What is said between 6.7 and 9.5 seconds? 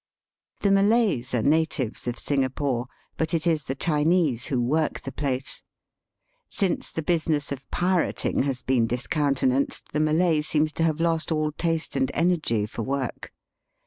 the business of pirating has beeli discounte